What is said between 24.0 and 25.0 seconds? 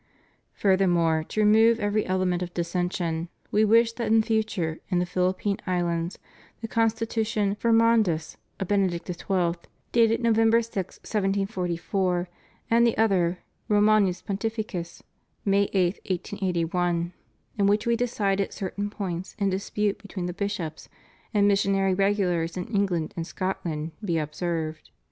be observed.